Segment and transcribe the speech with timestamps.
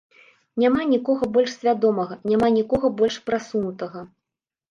[0.61, 3.99] Няма нікога больш свядомага, няма нікога больш прасунутага.